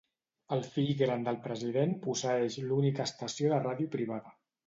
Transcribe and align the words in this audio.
El 0.55 0.61
fill 0.75 0.87
gran 1.01 1.25
del 1.27 1.37
president 1.43 1.93
posseeix 2.07 2.57
l'única 2.71 3.07
estació 3.11 3.53
de 3.55 3.63
ràdio 3.67 3.93
privada. 3.99 4.35